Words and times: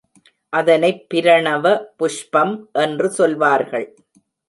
அதனைப் 0.49 1.05
பிரணவ 1.13 1.65
புஷ்பம் 1.97 2.69
என்று 2.71 3.09
சொல்வார்கள். 3.09 3.87